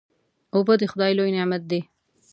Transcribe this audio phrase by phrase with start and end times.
[0.55, 1.81] اوبه د خدای لوی نعمت دی.